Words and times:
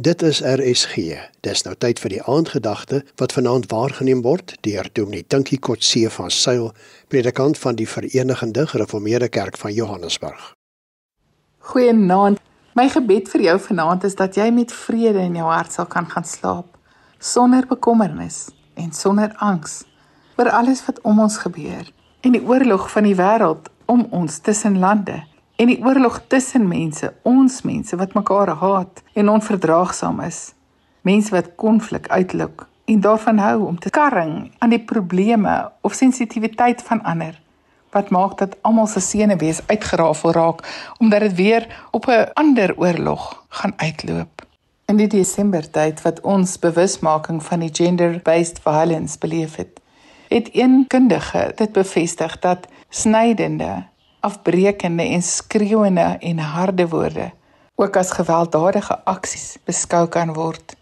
Dit 0.00 0.22
is 0.22 0.40
RSG. 0.40 0.94
Dis 1.44 1.62
nou 1.66 1.74
tyd 1.76 1.98
vir 2.00 2.08
die 2.14 2.22
aandgedagte 2.24 3.02
wat 3.20 3.34
vanaand 3.36 3.66
waargeneem 3.68 4.22
word 4.24 4.54
deur 4.64 4.86
Dominee 4.96 5.26
Tinkie 5.28 5.58
Kotse 5.60 6.08
van 6.10 6.30
Sail, 6.32 6.70
predikant 7.12 7.58
van 7.60 7.76
die 7.76 7.84
Verenigde 7.84 8.66
Gereformeerde 8.66 9.28
Kerk 9.28 9.58
van 9.60 9.72
Johannesburg. 9.72 10.54
Goeienaand. 11.58 12.40
My 12.72 12.88
gebed 12.88 13.28
vir 13.28 13.44
jou 13.44 13.58
vanaand 13.60 14.04
is 14.08 14.16
dat 14.16 14.34
jy 14.34 14.48
met 14.48 14.72
vrede 14.72 15.20
in 15.20 15.36
jou 15.36 15.50
hart 15.52 15.76
sal 15.76 15.86
kan 15.86 16.08
gaan 16.08 16.24
slaap, 16.24 16.78
sonder 17.18 17.68
bekommernis 17.68 18.48
en 18.74 18.92
sonder 18.96 19.36
angs 19.44 19.82
oor 20.38 20.48
alles 20.50 20.80
wat 20.86 21.04
om 21.04 21.20
ons 21.20 21.36
gebeur 21.36 21.84
en 22.24 22.32
die 22.32 22.40
oorlog 22.40 22.88
van 22.96 23.04
die 23.04 23.18
wêreld 23.20 23.68
om 23.92 24.06
ons 24.08 24.40
tussen 24.40 24.80
lande 24.80 25.20
en 25.62 25.68
die 25.70 25.78
oorlog 25.84 26.20
tussen 26.26 26.64
mense, 26.66 27.12
ons 27.22 27.60
mense 27.62 27.96
wat 27.96 28.16
mekaar 28.18 28.50
haat 28.58 29.02
en 29.14 29.28
onverdraagsaam 29.30 30.18
is. 30.26 30.40
Mense 31.06 31.30
wat 31.30 31.52
konflik 31.54 32.08
uitlok 32.10 32.66
en 32.90 33.00
daarvan 33.00 33.38
hou 33.38 33.66
om 33.68 33.78
te 33.78 33.90
karring 33.94 34.50
aan 34.58 34.74
die 34.74 34.82
probleme 34.82 35.54
of 35.86 35.94
sensitiwiteit 35.94 36.82
van 36.82 37.02
ander 37.02 37.38
wat 37.92 38.08
maak 38.10 38.38
dat 38.40 38.56
almal 38.64 38.86
se 38.88 39.00
senuwees 39.04 39.60
uitgerafel 39.68 40.32
raak 40.32 40.64
omdat 40.98 41.20
dit 41.20 41.34
weer 41.34 41.66
op 41.90 42.08
'n 42.08 42.30
ander 42.34 42.74
oorlog 42.76 43.44
gaan 43.48 43.74
uitloop. 43.76 44.46
In 44.86 44.96
die 44.96 45.06
Desember 45.06 45.70
tyd 45.70 46.02
wat 46.02 46.20
ons 46.20 46.58
bewusmaking 46.58 47.42
van 47.42 47.60
die 47.60 47.72
gender-based 47.72 48.58
violence 48.62 49.18
beleef 49.18 49.56
het, 49.56 49.80
het 50.28 50.48
een 50.52 50.84
kundige 50.88 51.52
dit 51.54 51.72
bevestig 51.72 52.38
dat 52.38 52.66
snydende 52.88 53.91
afbreekende 54.22 55.02
en 55.02 55.22
skreeuende 55.22 56.16
en 56.20 56.38
harde 56.38 56.88
woorde 56.88 57.30
ook 57.80 57.96
as 57.96 58.12
gewelddadige 58.14 58.98
aksies 59.04 59.56
beskou 59.66 60.06
kan 60.06 60.32
word. 60.36 60.76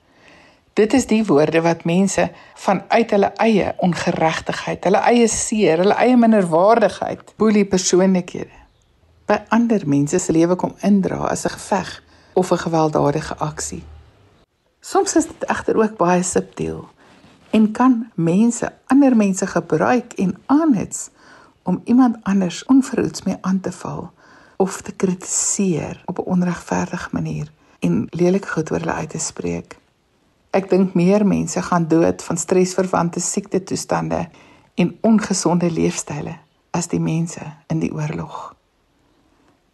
Dit 0.77 0.93
is 0.93 1.07
die 1.07 1.23
woorde 1.25 1.63
wat 1.65 1.85
mense 1.89 2.29
vanuit 2.55 3.11
hulle 3.11 3.33
eie 3.43 3.73
ongeregtigheid, 3.85 4.85
hulle 4.85 5.03
eie 5.09 5.29
seer, 5.29 5.83
hulle 5.85 5.97
eie 5.99 6.17
minderwaardigheid, 6.17 7.35
boelie 7.41 7.65
persoonlikhede 7.65 8.61
by 9.31 9.39
ander 9.55 9.85
mense 9.87 10.19
se 10.19 10.33
lewe 10.35 10.57
kom 10.59 10.75
indra 10.87 11.29
as 11.31 11.45
'n 11.47 11.55
geveg 11.55 11.91
of 12.35 12.51
'n 12.53 12.65
gewelddadige 12.67 13.35
aksie. 13.39 13.85
Soms 14.81 15.17
is 15.17 15.27
dit 15.27 15.45
egter 15.45 15.77
ook 15.77 15.97
baie 15.97 16.23
subtiel 16.23 16.89
en 17.51 17.73
kan 17.73 18.11
mense 18.15 18.73
ander 18.87 19.17
mense 19.17 19.47
gebruik 19.47 20.13
en 20.13 20.37
aanhits 20.47 21.11
om 21.71 21.81
iemand 21.85 22.17
anders 22.23 22.65
onverhoeds 22.65 23.23
mee 23.23 23.37
aan 23.41 23.61
te 23.61 23.73
val 23.73 24.11
of 24.57 24.81
te 24.83 24.93
kritiseer 24.93 26.03
op 26.05 26.19
'n 26.19 26.31
onregverdige 26.35 27.09
manier 27.13 27.53
en 27.79 28.07
lelik 28.11 28.47
goed 28.47 28.71
oor 28.71 28.79
hulle 28.79 28.93
uit 28.93 29.11
te 29.11 29.19
spreek. 29.19 29.79
Ek 30.51 30.71
dink 30.71 30.95
meer 30.95 31.27
mense 31.27 31.63
gaan 31.63 31.89
dood 31.89 32.23
van 32.23 32.37
stresverwante 32.37 33.21
siekte 33.21 33.63
toestande 33.63 34.29
en 34.75 34.99
ongesonde 35.01 35.71
leefstyle 35.71 36.35
as 36.71 36.89
die 36.89 37.01
mense 37.01 37.45
in 37.67 37.79
die 37.79 37.93
oorlog. 37.93 38.55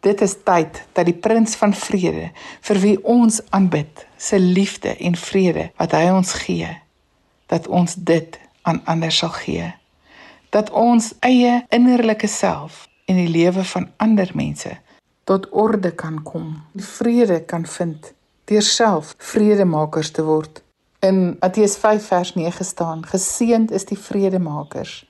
Dit 0.00 0.20
is 0.20 0.36
tyd 0.44 0.86
dat 0.92 1.05
die 1.05 1.20
prins 1.27 1.56
van 1.56 1.74
vrede 1.74 2.30
vir 2.61 2.78
wie 2.78 3.05
ons 3.05 3.41
aanbid, 3.50 4.06
se 4.17 4.39
liefde 4.39 4.97
en 4.97 5.17
vrede 5.17 5.70
wat 5.77 5.92
hy 5.92 6.11
ons 6.11 6.33
gee, 6.33 6.78
dat 7.47 7.67
ons 7.67 7.94
dit 7.94 8.39
aan 8.62 8.84
ander 8.84 9.12
sal 9.12 9.30
gee 9.30 9.74
dat 10.50 10.70
ons 10.70 11.12
eie 11.20 11.64
innerlike 11.69 12.27
self 12.27 12.86
en 13.06 13.16
die 13.16 13.30
lewe 13.30 13.64
van 13.64 13.89
ander 13.97 14.30
mense 14.34 14.77
tot 15.27 15.48
orde 15.50 15.91
kan 15.91 16.22
kom, 16.22 16.62
die 16.72 16.86
vrede 16.86 17.41
kan 17.50 17.66
vind 17.66 18.12
deur 18.47 18.62
self 18.62 19.14
vredemakers 19.19 20.12
te 20.14 20.22
word. 20.22 20.62
In 21.02 21.36
Matteus 21.41 21.74
5 21.83 22.06
vers 22.06 22.34
9 22.34 22.64
staan: 22.64 23.02
Geseënd 23.06 23.72
is 23.74 23.84
die 23.91 23.98
vredemakers, 23.98 25.00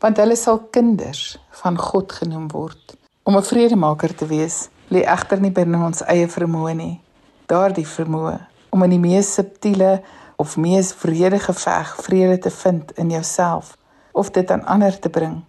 want 0.00 0.16
hulle 0.16 0.36
sal 0.36 0.62
kinders 0.72 1.36
van 1.62 1.76
God 1.78 2.12
genoem 2.12 2.48
word. 2.48 2.96
Om 3.22 3.36
'n 3.36 3.42
vredemaker 3.42 4.14
te 4.14 4.26
wees, 4.26 4.68
lê 4.88 5.04
egter 5.04 5.40
nie 5.40 5.52
binne 5.52 5.84
ons 5.84 6.02
eie 6.02 6.28
vermoë 6.28 6.74
nie. 6.74 7.00
Daardie 7.46 7.86
vermoë 7.86 8.38
om 8.70 8.82
in 8.82 8.90
die 8.90 9.02
mees 9.02 9.34
subtiele 9.34 10.02
of 10.36 10.56
mees 10.56 10.92
vredige 10.92 11.52
geveg 11.52 11.96
vrede 11.96 12.38
te 12.38 12.50
vind 12.50 12.92
in 12.96 13.10
jouself 13.10 13.76
of 14.12 14.30
dit 14.30 14.50
aan 14.50 14.64
ander 14.64 14.98
te 14.98 15.08
bring, 15.08 15.40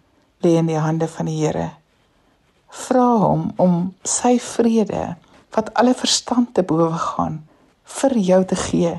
lê 0.41 0.55
in 0.59 0.69
die 0.69 0.79
hande 0.79 1.07
van 1.07 1.29
die 1.29 1.39
Here. 1.41 1.71
Vra 2.71 3.07
hom 3.25 3.51
om 3.59 3.93
sy 4.07 4.37
vrede 4.39 5.15
wat 5.55 5.73
alle 5.73 5.93
verstand 5.93 6.53
te 6.55 6.63
bowe 6.63 6.97
gaan 6.97 7.41
vir 7.99 8.17
jou 8.17 8.43
te 8.47 8.57
gee 8.67 8.93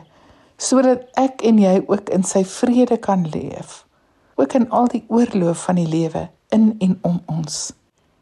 sodat 0.62 1.09
ek 1.19 1.43
en 1.49 1.59
jy 1.59 1.78
ook 1.81 2.12
in 2.15 2.25
sy 2.27 2.45
vrede 2.47 2.99
kan 3.03 3.25
leef 3.33 3.83
ook 4.41 4.55
in 4.59 4.69
al 4.71 4.89
die 4.93 5.03
oorloop 5.09 5.59
van 5.65 5.81
die 5.81 5.89
lewe 5.89 6.28
in 6.55 6.72
en 6.84 6.99
om 7.09 7.19
ons 7.33 7.72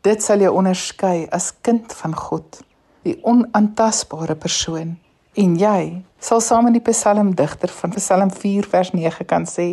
dit 0.06 0.22
sal 0.24 0.42
jou 0.44 0.52
onderskei 0.62 1.26
as 1.36 1.50
kind 1.66 1.92
van 2.02 2.14
God 2.16 2.62
die 3.06 3.16
onaantastbare 3.26 4.38
persoon 4.38 4.94
en 5.40 5.58
jy 5.58 5.82
sal 6.22 6.42
saam 6.44 6.68
met 6.68 6.78
die 6.78 6.86
psalmdigter 6.86 7.72
van 7.80 7.96
Psalm 7.96 8.30
4 8.30 8.70
vers 8.70 8.94
9 8.96 9.26
kan 9.26 9.46
sê 9.48 9.68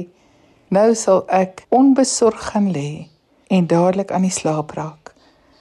Nou 0.68 0.96
sal 0.96 1.22
ek 1.32 1.64
onbesorg 1.72 2.50
gaan 2.52 2.72
lê 2.76 3.08
en 3.48 3.68
dadelik 3.72 4.12
aan 4.12 4.28
die 4.28 4.34
slaap 4.34 4.74
raak. 4.76 5.14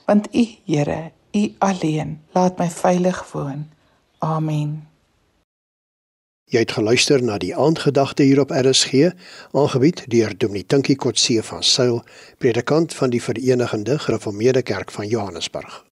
Want 0.07 0.27
U, 0.35 0.43
Here, 0.65 1.11
U 1.31 1.43
alleen, 1.63 2.19
laat 2.35 2.59
my 2.59 2.67
veilig 2.69 3.23
woon. 3.31 3.67
Amen. 4.19 4.83
Jy 6.51 6.59
het 6.63 6.75
geluister 6.75 7.23
na 7.23 7.37
die 7.39 7.55
aandgedagte 7.55 8.23
hier 8.23 8.39
op 8.39 8.51
RSG, 8.55 9.11
aangebied 9.51 10.05
deur 10.11 10.35
Dominee 10.37 10.65
Tinkie 10.65 10.95
Kotse 10.95 11.43
van 11.43 11.63
Sail, 11.63 12.03
predikant 12.39 12.95
van 12.95 13.11
die 13.11 13.23
Verenigde 13.23 13.99
Gereformeerde 13.99 14.61
Kerk 14.63 14.91
van 14.91 15.07
Johannesburg. 15.07 15.86